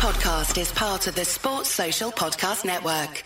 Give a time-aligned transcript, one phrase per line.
[0.00, 3.22] podcast is part of the Sports Social Podcast Network.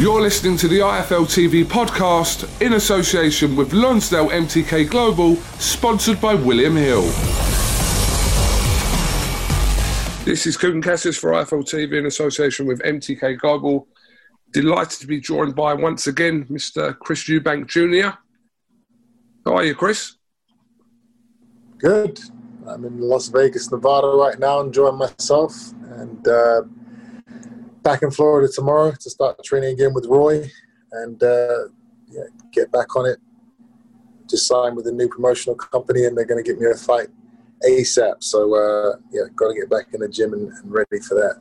[0.00, 6.34] You're listening to the IFL TV podcast in association with Lonsdale MTK Global, sponsored by
[6.34, 7.02] William Hill.
[10.24, 13.86] This is Kugan Cassius for IFL TV in association with MTK Global.
[14.52, 16.98] Delighted to be joined by once again Mr.
[16.98, 18.18] Chris Eubank Jr.
[19.44, 20.16] How are you, Chris?
[21.78, 22.18] Good.
[22.68, 26.62] I'm in Las Vegas, Nevada right now, enjoying myself, and uh,
[27.82, 30.50] back in Florida tomorrow to start training again with Roy,
[30.92, 31.68] and uh,
[32.10, 33.18] yeah, get back on it.
[34.28, 37.08] Just signed with a new promotional company, and they're going to get me a fight
[37.66, 38.22] ASAP.
[38.22, 41.40] So uh, yeah, got to get back in the gym and, and, ready for that.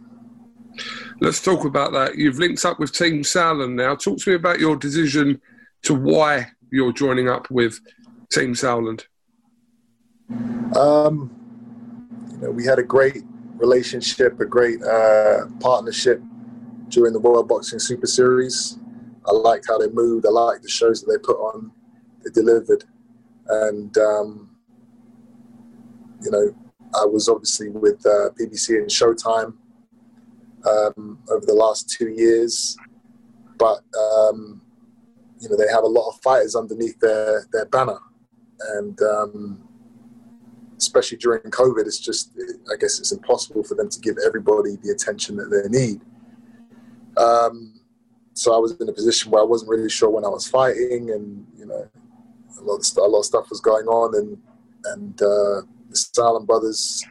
[1.19, 2.15] Let's talk about that.
[2.15, 3.95] You've linked up with Team Sauerland now.
[3.95, 5.41] Talk to me about your decision
[5.83, 7.79] to why you're joining up with
[8.31, 9.05] Team Sauerland.
[10.29, 11.31] Um,
[12.31, 13.23] you know, we had a great
[13.55, 16.21] relationship, a great uh, partnership
[16.89, 18.77] during the World Boxing Super Series.
[19.25, 20.25] I liked how they moved.
[20.25, 21.71] I liked the shows that they put on.
[22.23, 22.83] They delivered,
[23.47, 24.49] and um,
[26.21, 26.55] you know,
[26.99, 29.53] I was obviously with uh, BBC and Showtime
[30.65, 32.77] um, over the last two years,
[33.57, 34.61] but um,
[35.39, 37.99] you know they have a lot of fighters underneath their their banner,
[38.75, 39.67] and um,
[40.77, 42.31] especially during COVID, it's just,
[42.71, 46.01] I guess it's impossible for them to give everybody the attention that they need.
[47.17, 47.79] Um,
[48.33, 51.09] so I was in a position where I wasn't really sure when I was fighting,
[51.09, 51.89] and you know,
[52.59, 54.37] a lot of st- a lot of stuff was going on, and
[54.93, 57.03] and uh, the Sauerland brothers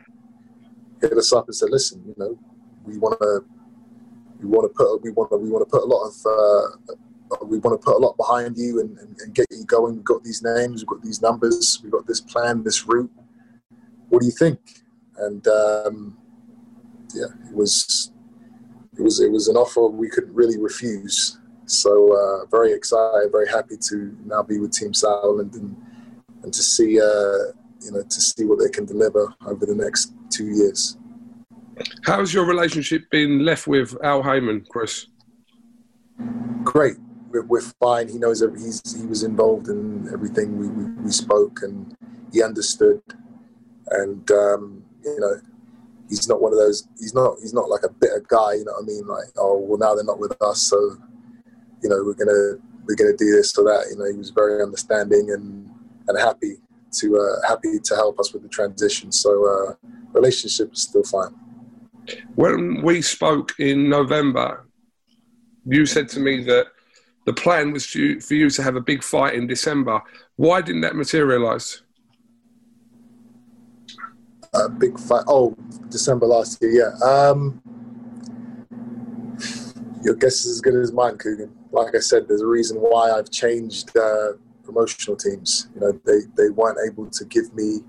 [1.00, 2.38] hit us up and said, "Listen, you know,
[2.84, 3.44] we want to,
[4.40, 7.58] we want to put, we want we want to put a lot of, uh, we
[7.58, 9.96] want to put a lot behind you and, and, and get you going.
[9.96, 13.10] We've got these names, we've got these numbers, we've got this plan, this route."
[14.16, 14.58] What do you think?
[15.18, 16.16] And um,
[17.14, 18.10] yeah, it was
[18.98, 21.38] it was it was an offer we couldn't really refuse.
[21.66, 25.76] So uh, very excited, very happy to now be with Team Sauerland and
[26.42, 27.52] and to see uh,
[27.82, 30.96] you know to see what they can deliver over the next two years.
[32.06, 35.08] How's your relationship been left with Al Haymon, Chris?
[36.64, 36.96] Great.
[37.28, 38.08] We're, we're fine.
[38.08, 41.94] He knows every, he's, he was involved in everything we, we, we spoke and
[42.32, 43.02] he understood
[43.90, 45.34] and um, you know
[46.08, 48.72] he's not one of those he's not he's not like a bitter guy you know
[48.72, 49.06] what i mean?
[49.06, 50.76] Like oh well now they're not with us so
[51.82, 53.86] you know we're gonna we're gonna do this or that.
[53.90, 55.68] You know he was very understanding and
[56.08, 56.56] and happy
[56.98, 59.10] to uh, happy to help us with the transition.
[59.10, 61.34] So uh, relationship is still fine.
[62.36, 64.66] When we spoke in november
[65.66, 66.68] you said to me that
[67.24, 70.00] the plan was for you to have a big fight in december.
[70.36, 71.82] Why didn't that materialize
[74.64, 75.24] a big fight.
[75.26, 75.56] Oh,
[75.90, 76.92] December last year.
[77.00, 77.06] Yeah.
[77.06, 77.62] Um,
[80.02, 81.50] your guess is as good as mine, Kugan.
[81.72, 84.32] Like I said, there's a reason why I've changed uh,
[84.64, 85.68] promotional teams.
[85.74, 87.80] You know, they they weren't able to give me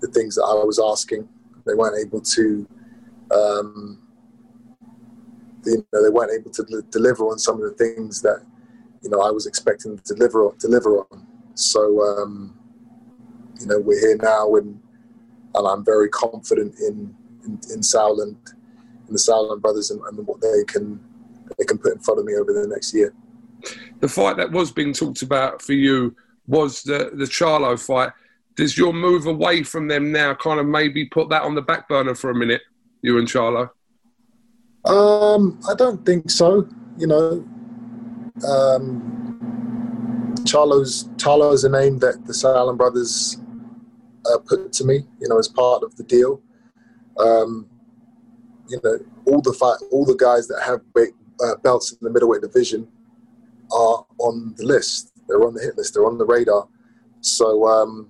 [0.00, 1.28] the things that I was asking.
[1.66, 2.68] They weren't able to.
[3.34, 4.02] Um,
[5.64, 8.44] you know, they weren't able to deliver on some of the things that
[9.02, 11.26] you know I was expecting to deliver deliver on.
[11.54, 12.58] So um,
[13.60, 14.80] you know, we're here now, and
[15.54, 17.14] and I'm very confident in
[17.44, 18.36] in, in Sauerland,
[19.06, 21.00] in the Sauerland brothers, and, and, what they can
[21.56, 23.14] they can put in front of me over the next year.
[24.00, 26.14] The fight that was being talked about for you
[26.46, 28.12] was the the Charlo fight.
[28.56, 31.88] Does your move away from them now kind of maybe put that on the back
[31.88, 32.62] burner for a minute,
[33.02, 33.70] you and Charlo?
[34.84, 36.68] Um, I don't think so.
[36.96, 37.44] You know,
[38.46, 43.36] um, Charlo's Charlo's a name that the Sauerland brothers
[44.26, 46.40] uh, put to me, you know, as part of the deal.
[47.18, 47.68] Um,
[48.68, 52.42] you know, all the fight, all the guys that have uh, belts in the middleweight
[52.42, 52.86] division
[53.72, 55.12] are on the list.
[55.28, 55.94] They're on the hit list.
[55.94, 56.68] They're on the radar.
[57.20, 58.08] So um,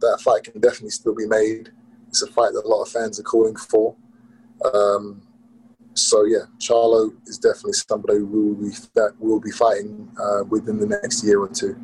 [0.00, 1.70] that fight can definitely still be made.
[2.08, 3.94] It's a fight that a lot of fans are calling for.
[4.74, 5.22] Um,
[5.94, 10.78] so yeah, Charlo is definitely somebody who will be that will be fighting uh, within
[10.78, 11.76] the next year or two.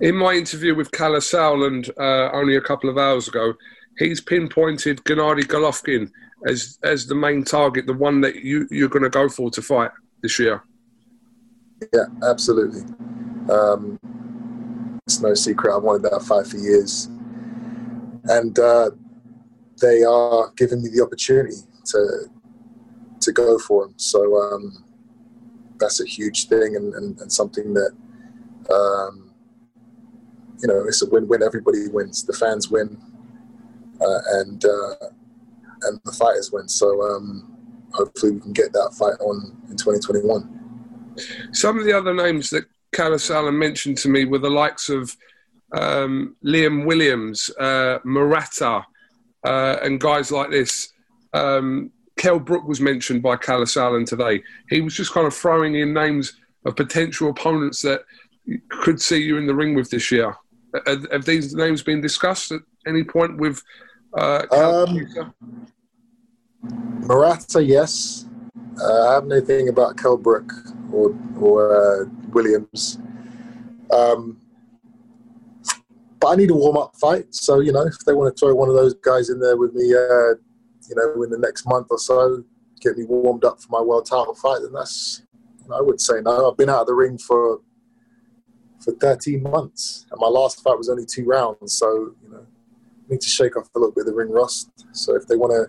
[0.00, 3.54] In my interview with Kalle Sauerland uh, only a couple of hours ago,
[3.98, 6.10] he's pinpointed Gennady Golovkin
[6.46, 9.62] as as the main target, the one that you you're going to go for to
[9.62, 9.90] fight
[10.22, 10.62] this year.
[11.92, 12.82] Yeah, absolutely.
[13.50, 13.98] Um,
[15.06, 15.74] it's no secret.
[15.74, 17.06] I've wanted that fight for years,
[18.24, 18.90] and uh,
[19.80, 22.26] they are giving me the opportunity to
[23.20, 23.94] to go for him.
[23.96, 24.84] So um,
[25.78, 27.92] that's a huge thing, and, and, and something that
[28.70, 29.25] um,
[30.60, 31.42] you know, it's a win-win.
[31.42, 32.24] Everybody wins.
[32.24, 32.98] The fans win.
[34.00, 34.94] uh, and uh,
[35.82, 36.68] and the fighters win.
[36.68, 37.56] So um,
[37.92, 41.14] hopefully we can get that fight on in 2021.
[41.52, 42.64] Some of the other names that
[42.94, 45.16] Sauerland mentioned to me were the likes of
[45.72, 48.84] um, Liam Williams, uh, Murata,
[49.44, 50.92] uh, and guys like this.
[51.32, 54.42] Um, Kell Brook was mentioned by Kalle Sauerland today.
[54.70, 58.04] He was just kind of throwing in names of potential opponents that
[58.70, 60.34] could see you in the ring with this year.
[60.86, 63.62] Have, have these names been discussed at any point with
[64.18, 65.06] uh, um,
[67.06, 67.62] Murata?
[67.62, 68.26] Yes.
[68.80, 70.52] Uh, I have nothing about Kell Brook
[70.92, 72.98] or, or uh, Williams.
[73.90, 74.40] Um,
[76.20, 77.34] but I need a warm up fight.
[77.34, 79.74] So, you know, if they want to throw one of those guys in there with
[79.74, 80.34] me, uh,
[80.88, 82.44] you know, in the next month or so,
[82.80, 85.22] get me warmed up for my world title fight, then that's,
[85.74, 86.50] I would say no.
[86.50, 87.60] I've been out of the ring for
[88.86, 91.74] for 13 months, and my last fight was only two rounds.
[91.74, 94.70] So, you know, I need to shake off a little bit of the ring rust.
[94.92, 95.66] So, if they want to,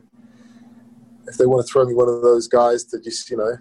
[1.27, 3.57] if they want to throw me one of those guys to just, you know,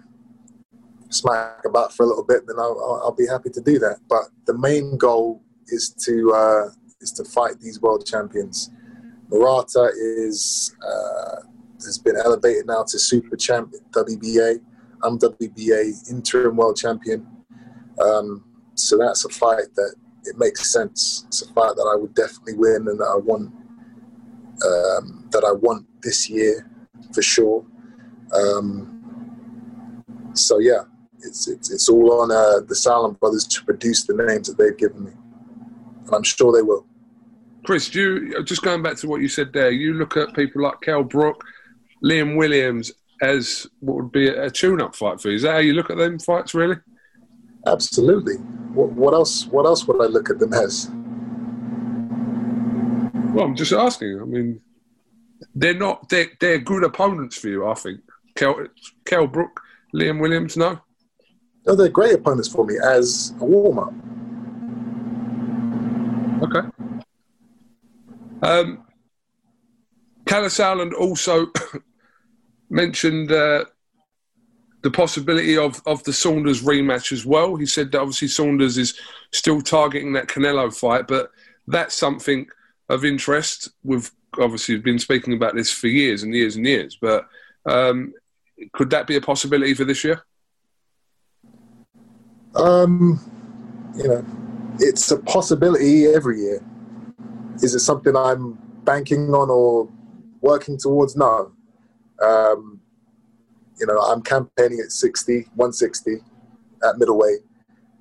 [1.09, 3.97] smack about for a little bit, then I'll, I'll be happy to do that.
[4.07, 6.69] But the main goal is to uh,
[7.01, 8.69] is to fight these world champions.
[9.29, 11.41] Murata is uh,
[11.83, 14.59] has been elevated now to super champ WBA.
[15.01, 17.25] I'm WBA interim world champion.
[18.03, 18.46] Um,
[18.79, 19.95] so that's a fight that
[20.25, 21.23] it makes sense.
[21.27, 23.53] It's a fight that I would definitely win and that I want
[24.65, 26.69] um, that I want this year
[27.13, 27.65] for sure.
[28.33, 30.03] Um,
[30.33, 30.83] so yeah,
[31.19, 34.77] it's, it's it's all on uh, the Sauerland brothers to produce the names that they've
[34.77, 35.11] given me,
[36.05, 36.85] and I'm sure they will.
[37.65, 39.71] Chris, you just going back to what you said there.
[39.71, 41.43] You look at people like Kell Brook,
[42.03, 42.91] Liam Williams
[43.21, 45.35] as what would be a tune-up fight for you.
[45.35, 46.77] Is that how you look at them fights, really?
[47.67, 48.35] Absolutely.
[48.73, 49.45] What, what else?
[49.47, 50.89] What else would I look at them as?
[53.33, 54.19] Well, I'm just asking.
[54.21, 54.61] I mean,
[55.53, 56.07] they're not.
[56.09, 57.67] They're, they're good opponents for you.
[57.67, 57.99] I think.
[58.35, 58.67] Kell,
[59.05, 59.61] Kell Brook,
[59.93, 60.55] Liam Williams.
[60.55, 60.79] No.
[61.65, 63.91] No, they're great opponents for me as a warm-up.
[66.43, 66.67] Okay.
[68.41, 68.85] Um,
[70.25, 71.47] Kalle Sauerland also
[72.69, 73.65] mentioned uh,
[74.81, 77.55] the possibility of, of the Saunders rematch as well.
[77.55, 78.99] He said that obviously Saunders is
[79.31, 81.31] still targeting that Canelo fight, but
[81.67, 82.47] that's something
[82.89, 83.69] of interest.
[83.83, 84.09] We've
[84.39, 87.27] obviously been speaking about this for years and years and years, but
[87.65, 88.13] um,
[88.73, 90.23] could that be a possibility for this year?
[92.55, 93.19] Um,
[93.95, 94.25] you know,
[94.79, 96.63] it's a possibility every year.
[97.61, 98.53] Is it something I'm
[98.83, 99.89] banking on or
[100.41, 101.15] working towards?
[101.15, 101.51] No.
[102.23, 102.76] Um,
[103.79, 106.17] you know, I'm campaigning at 60, 160
[106.83, 107.39] at middleweight.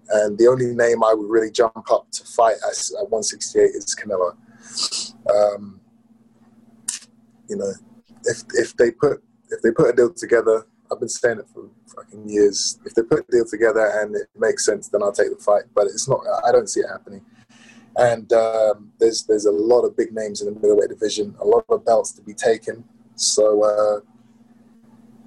[0.08, 3.96] And the only name I would really jump up to fight at, at 168 is
[3.96, 4.36] Canelo.
[5.28, 5.80] Um,
[7.48, 7.72] you know,
[8.24, 11.68] if if they put if they put a deal together, I've been saying it for
[11.94, 12.78] fucking years.
[12.84, 15.64] If they put a deal together and it makes sense, then I'll take the fight.
[15.74, 16.20] But it's not.
[16.46, 17.24] I don't see it happening
[17.96, 21.64] and um, there's there's a lot of big names in the middleweight division, a lot
[21.68, 22.84] of belts to be taken.
[23.14, 24.00] So uh,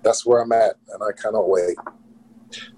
[0.04, 1.78] that's where I'm at, and I cannot wait.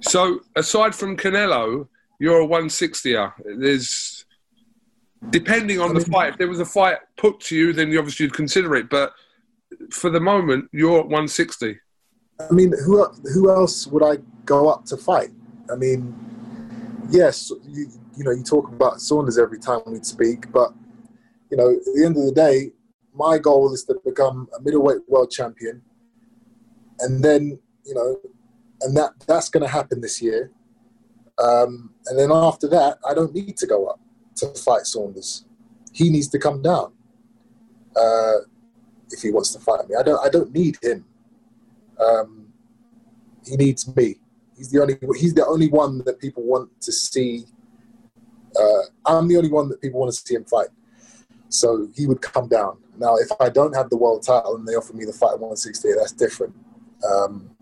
[0.02, 1.88] So aside from Canelo,
[2.20, 3.34] you're a 160er.
[3.58, 4.26] There's
[5.30, 6.30] depending on I mean, the fight.
[6.30, 8.90] If there was a fight put to you, then you obviously you'd consider it.
[8.90, 9.14] But
[9.92, 11.80] for the moment, you're at 160.
[12.40, 15.30] I mean, who who else would I go up to fight?
[15.72, 16.14] I mean,
[17.10, 20.74] yes, you, you know, you talk about Saunders every time we speak, but
[21.50, 22.72] you know, at the end of the day,
[23.14, 25.82] my goal is to become a middleweight world champion,
[27.02, 28.20] and then you know,
[28.82, 30.52] and that that's going to happen this year.
[31.38, 34.00] Um, and then after that, I don't need to go up
[34.38, 35.46] to fight Saunders.
[35.94, 36.94] He needs to come down
[37.96, 38.38] uh,
[39.10, 39.96] if he wants to fight me.
[40.00, 40.26] I don't.
[40.26, 41.06] I don't need him.
[42.00, 42.48] Um,
[43.46, 44.16] he needs me.
[44.58, 44.98] He's the only.
[45.18, 47.46] He's the only one that people want to see
[48.60, 50.68] uh, I'm the only one that people want to see him fight.
[51.50, 52.78] So he would come down.
[52.98, 55.40] Now, if I don't have the world title and they offer me the fight at
[55.40, 56.56] 168, that's different.
[57.10, 57.56] Um,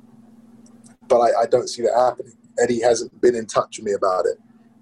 [1.08, 2.34] but I, I, don't see that happening.
[2.62, 4.38] Eddie hasn't been in touch with me about it.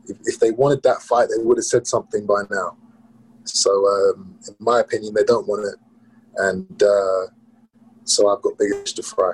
[0.07, 2.75] If, if they wanted that fight, they would have said something by now.
[3.43, 5.75] So, um, in my opinion, they don't want it.
[6.37, 7.27] And uh,
[8.03, 9.33] so I've got big fish to fry.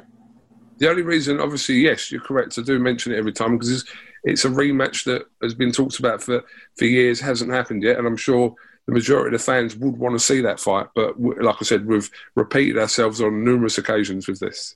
[0.77, 2.57] The only reason, obviously, yes, you're correct.
[2.57, 3.85] I do mention it every time because
[4.23, 6.43] it's a rematch that has been talked about for,
[6.77, 10.13] for years, hasn't happened yet, and I'm sure the majority of the fans would want
[10.13, 10.87] to see that fight.
[10.95, 14.75] But like I said, we've repeated ourselves on numerous occasions with this.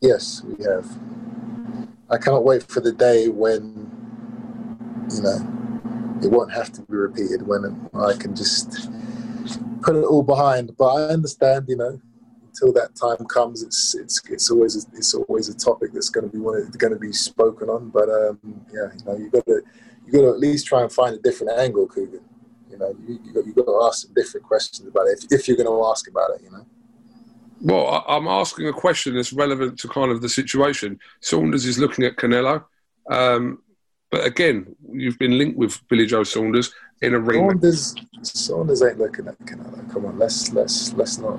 [0.00, 0.86] Yes, we have.
[2.08, 3.90] I cannot wait for the day when,
[5.10, 8.90] you know, it won't have to be repeated, when I can just
[9.82, 10.74] put it all behind.
[10.78, 12.00] But I understand, you know,
[12.46, 16.30] until that time comes, it's it's it's always a, it's always a topic that's going
[16.30, 16.42] to be
[16.78, 17.90] going to be spoken on.
[17.90, 18.38] But um,
[18.72, 19.60] yeah, you know, you got to
[20.06, 22.22] you got to at least try and find a different angle, Kugan.
[22.70, 25.40] You know, you you got, you got to ask some different questions about it if,
[25.40, 26.42] if you're going to ask about it.
[26.42, 26.66] You know.
[27.60, 30.98] Well, I'm asking a question that's relevant to kind of the situation.
[31.20, 32.64] Saunders is looking at Canelo.
[33.10, 33.62] Um,
[34.10, 37.48] but again, you've been linked with Billy Joe Saunders in a ring.
[37.48, 39.92] Saunders, Saunders ain't looking at Canelo.
[39.92, 41.38] Come on, let's let's let's not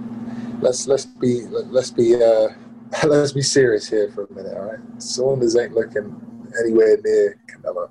[0.62, 2.50] let's let's be let's be uh,
[3.08, 4.56] let's be serious here for a minute.
[4.56, 6.22] All right, Saunders ain't looking
[6.64, 7.90] anywhere near Canelo.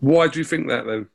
[0.00, 1.08] Why do you think that then?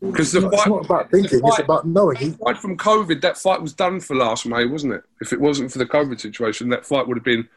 [0.00, 2.16] Because the fight, it's not about thinking; fight, it's about knowing.
[2.16, 5.02] He, fight from COVID, that fight was done for last May, wasn't it?
[5.20, 7.48] If it wasn't for the COVID situation, that fight would have been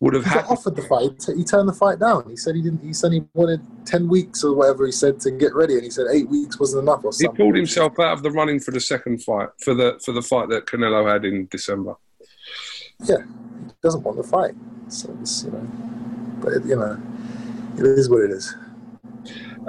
[0.00, 1.24] would have had offered the fight.
[1.36, 2.28] He turned the fight down.
[2.28, 2.82] He said he didn't.
[2.82, 4.86] He said he wanted ten weeks or whatever.
[4.86, 7.04] He said to get ready, and he said eight weeks wasn't enough.
[7.04, 7.34] Or something.
[7.34, 10.22] He pulled himself out of the running for the second fight for the for the
[10.22, 11.96] fight that Canelo had in December.
[13.04, 13.22] Yeah,
[13.66, 14.54] he doesn't want the fight.
[14.88, 15.68] So it's, you know,
[16.40, 17.00] but it, you know,
[17.76, 18.54] it is what it is.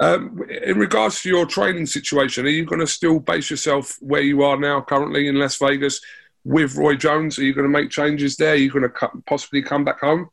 [0.00, 4.22] Um, in regards to your training situation, are you going to still base yourself where
[4.22, 6.00] you are now, currently in Las Vegas,
[6.42, 7.38] with Roy Jones?
[7.38, 8.52] Are you going to make changes there?
[8.52, 10.30] Are you going to possibly come back home?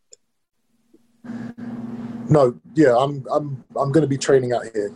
[2.29, 4.93] No, yeah, I'm I'm I'm going to be training out here.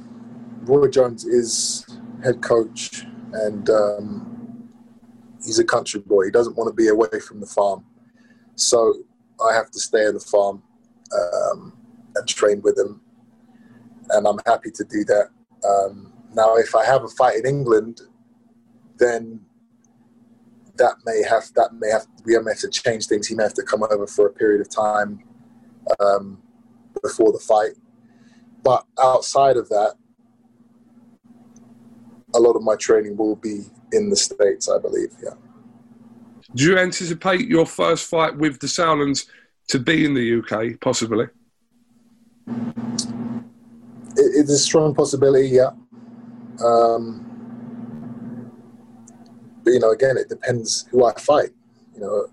[0.61, 1.85] Roy Jones is
[2.23, 4.69] head coach, and um,
[5.43, 6.25] he's a country boy.
[6.25, 7.83] He doesn't want to be away from the farm,
[8.55, 9.03] so
[9.45, 10.63] I have to stay in the farm
[11.13, 11.73] um,
[12.15, 13.01] and train with him,
[14.10, 15.29] and I'm happy to do that.
[15.67, 18.01] Um, now, if I have a fight in England,
[18.98, 19.41] then
[20.75, 23.27] that may have that may have we may have to change things.
[23.27, 25.24] He may have to come over for a period of time
[26.00, 26.41] um,
[27.01, 27.72] before the fight.
[28.63, 29.96] But outside of that,
[32.34, 35.10] a lot of my training will be in the states, I believe.
[35.24, 35.34] Yeah.
[36.53, 39.25] Do you anticipate your first fight with the Sauerlands
[39.70, 41.27] to be in the UK, possibly?
[44.17, 45.71] It, it's a strong possibility, yeah.
[46.63, 47.27] Um,
[49.63, 51.49] but you know, again, it depends who I fight.
[51.93, 52.27] You know,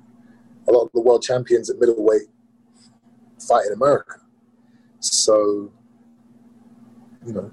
[0.69, 2.29] a lot of the world champions at middleweight
[3.47, 4.21] fight in America.
[5.01, 5.73] So,
[7.27, 7.51] you know,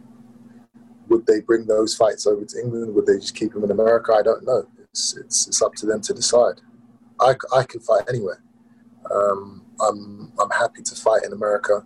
[1.07, 2.93] would they bring those fights over to England?
[2.95, 4.13] Would they just keep them in America?
[4.13, 4.67] I don't know.
[4.89, 6.61] It's it's, it's up to them to decide.
[7.19, 8.41] I, I can fight anywhere.
[9.11, 11.85] Um, I'm I'm happy to fight in America.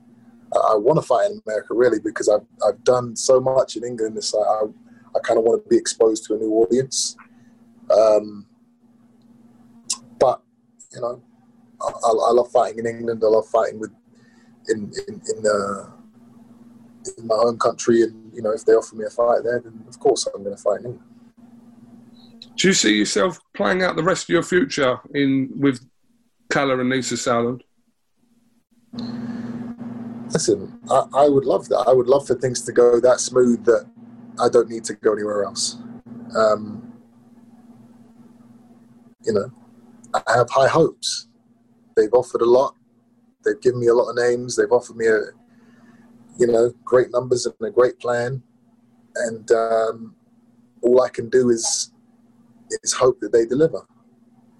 [0.56, 4.18] I, want to fight in America really because I've I've done so much in England.
[4.18, 4.62] It's like I
[5.16, 7.16] I kind of want to be exposed to a new audience.
[7.90, 8.46] Um,
[10.20, 10.42] but
[10.94, 11.22] you know,
[11.82, 13.22] I, I, love fighting in England.
[13.24, 13.92] I love fighting with
[14.68, 15.90] in in in, uh,
[17.18, 19.84] in my home country, and you know, if they offer me a fight there, then
[19.88, 21.10] of course I'm going to fight in England.
[22.58, 25.80] Do you see yourself playing out the rest of your future in with
[26.52, 27.62] Kalle and Nisse Sauerland?
[30.32, 31.86] Listen, I, I, would love that.
[31.88, 33.90] I would love for things to go that smooth that
[34.40, 35.78] I don't need to go anywhere else.
[36.36, 36.94] Um,
[39.26, 39.52] you know,
[40.14, 41.28] I have high hopes.
[41.96, 42.76] They've offered a lot.
[43.44, 44.56] They've given me a lot of names.
[44.56, 45.20] They've offered me a,
[46.38, 48.44] you know, great numbers and a great plan.
[49.16, 50.16] And um,
[50.82, 51.92] all I can do is
[52.84, 53.86] is hope that they deliver.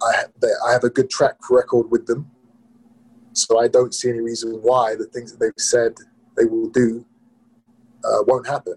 [0.02, 2.30] I they, I have a good track record with them,
[3.32, 5.94] so I don't see any reason why the things that they've said
[6.36, 7.04] they will do
[8.04, 8.74] uh, won't happen.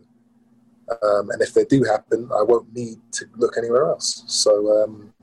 [1.01, 4.23] Um, and if they do happen, I won't need to look anywhere else.
[4.27, 5.13] So um,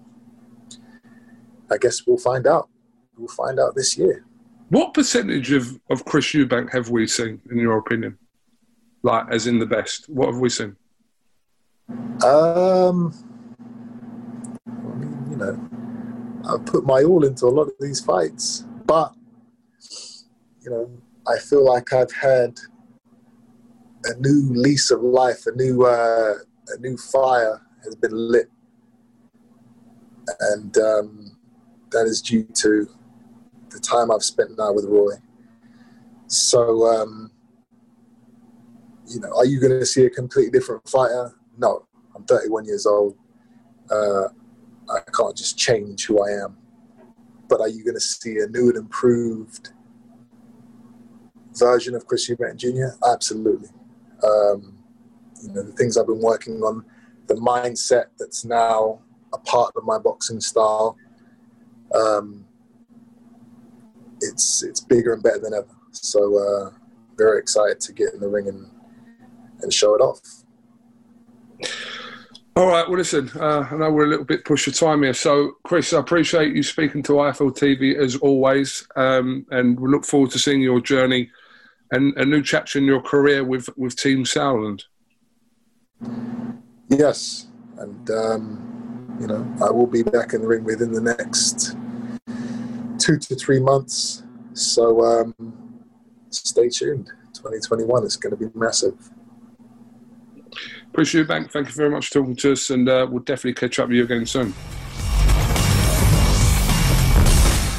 [1.71, 2.69] I guess we'll find out.
[3.17, 4.25] We'll find out this year.
[4.71, 8.19] What percentage of, of Chris Eubank have we seen, in your opinion?
[9.03, 10.09] Like, as in the best?
[10.09, 10.77] What have we seen?
[12.25, 13.13] Um,
[14.67, 15.61] I mean, you know,
[16.49, 19.13] I've put my all into a lot of these fights, but
[20.63, 20.91] you know,
[21.27, 22.59] I feel like I've had
[24.05, 26.35] a new lease of life, a new uh,
[26.69, 28.51] a new fire has been lit,
[30.41, 31.37] and um,
[31.91, 32.89] that is due to
[33.71, 35.15] the time I've spent now with Roy.
[36.27, 37.31] So, um,
[39.09, 41.35] you know, are you going to see a completely different fighter?
[41.59, 43.17] No, I'm 31 years old.
[43.91, 44.29] Uh,
[44.89, 46.57] I can't just change who I am.
[47.49, 49.73] But are you going to see a new and improved
[51.57, 52.97] version of Chris Eubank Jr.?
[53.11, 53.69] Absolutely.
[54.23, 54.79] Um,
[55.43, 56.85] you know, the things I've been working on,
[57.27, 59.01] the mindset that's now
[59.33, 60.97] a part of my boxing style,
[61.95, 62.47] um,
[64.21, 65.75] it's it's bigger and better than ever.
[65.93, 66.71] So uh,
[67.17, 68.71] very excited to get in the ring and
[69.63, 70.21] and show it off.
[72.57, 72.87] All right.
[72.89, 73.31] Well, listen.
[73.35, 76.55] Uh, I know we're a little bit push of time here, so Chris, I appreciate
[76.55, 80.81] you speaking to IFL TV as always, um, and we look forward to seeing your
[80.81, 81.31] journey
[81.93, 84.85] and a new chapter in your career with with Team Sauerland.
[86.89, 87.47] Yes,
[87.79, 91.77] and um, you know I will be back in the ring within the next
[92.99, 94.23] two to three months.
[94.53, 95.35] So um,
[96.31, 97.11] stay tuned.
[97.35, 99.11] 2021 is going to be massive.
[100.89, 101.51] Appreciate you, Bank.
[101.51, 103.97] Thank you very much for talking to us, and uh, we'll definitely catch up with
[103.97, 104.53] you again soon.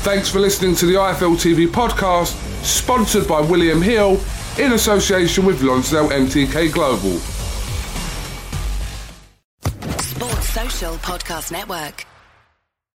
[0.03, 4.19] Thanks for listening to the IFL TV podcast, sponsored by William Hill
[4.59, 7.17] in association with Lonsdale MTK Global.
[9.99, 12.05] Sports Social Podcast Network.